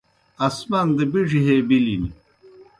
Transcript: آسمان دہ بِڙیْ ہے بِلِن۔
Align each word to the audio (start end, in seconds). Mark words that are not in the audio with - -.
آسمان 0.47 0.87
دہ 0.97 1.03
بِڙیْ 1.11 1.41
ہے 1.47 1.55
بِلِن۔ 1.67 2.03